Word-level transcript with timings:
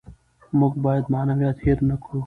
موږ 0.59 0.73
باید 0.85 1.05
معنویات 1.13 1.57
هېر 1.65 1.79
نکړو. 1.89 2.19